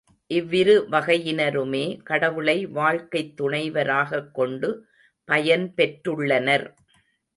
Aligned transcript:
இவ்விரு 0.27 0.87
வகையினருமே 0.91 2.03
கடவுளை 2.03 2.65
வாழ்க்கைத் 2.65 3.41
துணைவராகக் 3.41 4.31
கொண்டு 4.31 4.85
பயன் 5.25 5.73
பெற்றுள்ளனர். 5.77 6.65